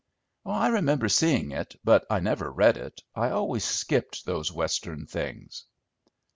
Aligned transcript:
"I 0.47 0.69
remember 0.69 1.07
seeing 1.09 1.51
it, 1.51 1.75
but 1.83 2.05
I 2.09 2.21
never 2.21 2.51
read 2.51 2.75
it. 2.75 3.01
I 3.13 3.29
always 3.29 3.63
skipped 3.63 4.25
those 4.25 4.51
Western 4.51 5.05
things." 5.05 5.65